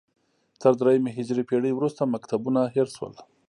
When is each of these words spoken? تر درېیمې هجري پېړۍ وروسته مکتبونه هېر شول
تر 0.61 0.71
درېیمې 0.79 1.11
هجري 1.17 1.43
پېړۍ 1.49 1.71
وروسته 1.75 2.01
مکتبونه 2.13 2.61
هېر 2.75 2.87
شول 2.95 3.13